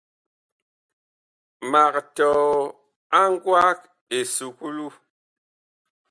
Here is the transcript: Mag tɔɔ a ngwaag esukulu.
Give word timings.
Mag 1.71 1.93
tɔɔ 2.15 2.45
a 3.19 3.21
ngwaag 3.31 3.79
esukulu. 4.17 4.85